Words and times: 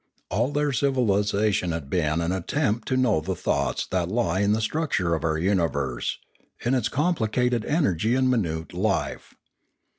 All 0.31 0.51
their 0.51 0.69
civilisa 0.71 1.53
tion 1.53 1.71
had 1.71 1.87
been 1.87 2.21
an 2.21 2.31
attempt 2.31 2.87
to 2.87 2.97
know 2.97 3.21
the 3.21 3.35
thoughts 3.35 3.85
that 3.91 4.09
lie 4.09 4.39
in 4.39 4.51
the 4.51 4.59
structure 4.59 5.13
of 5.13 5.23
our 5.23 5.37
universe, 5.37 6.17
in 6.61 6.73
its 6.73 6.89
complicated 6.89 7.63
energy 7.65 8.15
and 8.15 8.27
minute 8.27 8.73
life. 8.73 9.35